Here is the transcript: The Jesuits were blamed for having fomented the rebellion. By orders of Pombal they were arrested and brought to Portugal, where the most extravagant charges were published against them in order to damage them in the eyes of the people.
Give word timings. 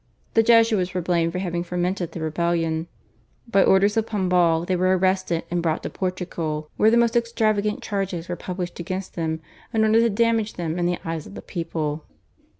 The 0.33 0.41
Jesuits 0.41 0.95
were 0.95 1.01
blamed 1.03 1.31
for 1.31 1.37
having 1.37 1.63
fomented 1.63 2.11
the 2.11 2.21
rebellion. 2.21 2.87
By 3.47 3.63
orders 3.63 3.95
of 3.97 4.07
Pombal 4.07 4.65
they 4.65 4.75
were 4.75 4.97
arrested 4.97 5.43
and 5.51 5.61
brought 5.61 5.83
to 5.83 5.91
Portugal, 5.91 6.71
where 6.75 6.89
the 6.89 6.97
most 6.97 7.15
extravagant 7.15 7.83
charges 7.83 8.27
were 8.27 8.35
published 8.35 8.79
against 8.79 9.13
them 9.13 9.41
in 9.71 9.85
order 9.85 9.99
to 9.99 10.09
damage 10.09 10.53
them 10.53 10.79
in 10.79 10.87
the 10.87 10.97
eyes 11.05 11.27
of 11.27 11.35
the 11.35 11.41
people. 11.43 12.05